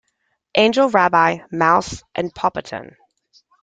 Angel 0.57 0.89
Rabbie, 0.89 1.43
Mouse, 1.51 2.03
and 2.15 2.33
Popotan. 2.33 2.95